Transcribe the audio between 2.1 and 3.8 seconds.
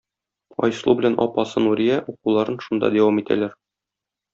укуларын шунда дәвам итәләр.